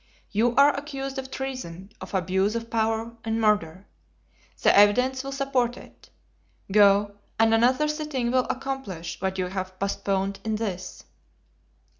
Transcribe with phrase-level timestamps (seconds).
[0.31, 3.85] You are accused of treason, of abuse of power, and murder.
[4.63, 6.09] The evidence will support it.
[6.71, 11.03] Go, and another sitting will accomplish what you have postponed in this."